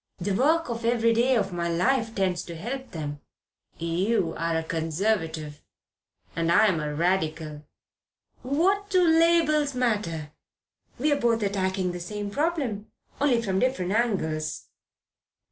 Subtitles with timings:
[0.17, 3.21] "The work of every day of my life tends to help them."
[3.77, 5.61] "You're a Conservative
[6.35, 7.67] and I'm a Radical."
[8.41, 10.31] "What do labels matter?
[10.97, 14.69] We're both attacking the same problem, only from different angles."